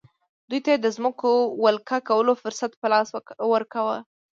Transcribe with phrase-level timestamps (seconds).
[0.49, 3.07] دوی ته یې د ځمکو د ولکه کولو فرصت په لاس
[3.53, 3.97] ورکاوه.